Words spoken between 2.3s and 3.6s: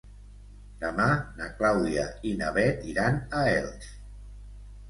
i na Bet iran a